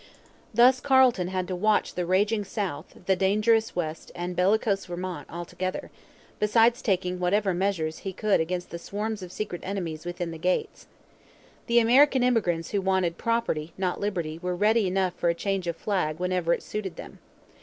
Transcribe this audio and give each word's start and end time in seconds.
Thus 0.51 0.79
Carleton 0.79 1.27
had 1.27 1.47
to 1.47 1.55
watch 1.55 1.93
the 1.93 2.07
raging 2.07 2.43
South, 2.43 3.05
the 3.05 3.15
dangerous 3.15 3.75
West, 3.75 4.11
and 4.15 4.35
bellicose 4.35 4.87
Vermont, 4.87 5.27
all 5.29 5.45
together, 5.45 5.91
besides 6.39 6.81
taking 6.81 7.19
whatever 7.19 7.53
measures 7.53 7.99
he 7.99 8.11
could 8.11 8.39
against 8.39 8.71
the 8.71 8.79
swarms 8.79 9.21
of 9.21 9.31
secret 9.31 9.61
enemies 9.63 10.03
within 10.03 10.31
the 10.31 10.39
gates. 10.39 10.87
The 11.67 11.77
American 11.77 12.23
immigrants 12.23 12.71
who 12.71 12.81
wanted 12.81 13.19
'property 13.19 13.73
not 13.77 13.99
liberty' 13.99 14.39
were 14.41 14.55
ready 14.55 14.87
enough 14.87 15.13
for 15.13 15.29
a 15.29 15.35
change 15.35 15.67
of 15.67 15.75
flag 15.77 16.17
whenever 16.17 16.51
it 16.51 16.63
suited 16.63 16.95
them. 16.95 17.19